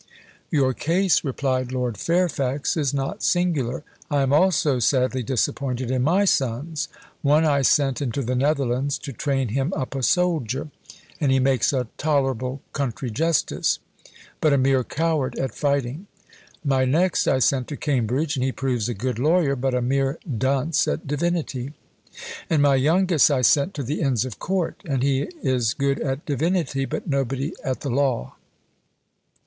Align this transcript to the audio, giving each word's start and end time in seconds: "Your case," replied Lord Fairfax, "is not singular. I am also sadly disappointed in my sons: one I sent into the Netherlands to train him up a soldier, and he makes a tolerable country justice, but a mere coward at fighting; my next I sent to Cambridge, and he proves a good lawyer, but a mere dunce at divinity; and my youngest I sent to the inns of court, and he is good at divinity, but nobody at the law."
"Your 0.49 0.73
case," 0.73 1.23
replied 1.23 1.71
Lord 1.71 1.95
Fairfax, 1.95 2.75
"is 2.75 2.91
not 2.91 3.21
singular. 3.21 3.83
I 4.09 4.23
am 4.23 4.33
also 4.33 4.79
sadly 4.79 5.21
disappointed 5.21 5.91
in 5.91 6.01
my 6.01 6.25
sons: 6.25 6.87
one 7.21 7.45
I 7.45 7.61
sent 7.61 8.01
into 8.01 8.23
the 8.23 8.33
Netherlands 8.33 8.97
to 8.97 9.13
train 9.13 9.49
him 9.49 9.71
up 9.75 9.93
a 9.93 10.01
soldier, 10.01 10.71
and 11.19 11.31
he 11.31 11.37
makes 11.37 11.71
a 11.71 11.87
tolerable 11.99 12.63
country 12.73 13.11
justice, 13.11 13.77
but 14.39 14.51
a 14.51 14.57
mere 14.57 14.83
coward 14.83 15.37
at 15.37 15.53
fighting; 15.53 16.07
my 16.65 16.83
next 16.83 17.27
I 17.27 17.37
sent 17.37 17.67
to 17.67 17.77
Cambridge, 17.77 18.35
and 18.35 18.43
he 18.43 18.51
proves 18.51 18.89
a 18.89 18.95
good 18.95 19.19
lawyer, 19.19 19.55
but 19.55 19.75
a 19.75 19.83
mere 19.83 20.17
dunce 20.25 20.87
at 20.87 21.05
divinity; 21.05 21.73
and 22.49 22.59
my 22.63 22.73
youngest 22.73 23.29
I 23.29 23.43
sent 23.43 23.75
to 23.75 23.83
the 23.83 24.01
inns 24.01 24.25
of 24.25 24.39
court, 24.39 24.81
and 24.83 25.03
he 25.03 25.29
is 25.43 25.75
good 25.75 25.99
at 26.01 26.25
divinity, 26.25 26.85
but 26.85 27.05
nobody 27.05 27.53
at 27.63 27.81
the 27.81 27.91
law." 27.91 28.33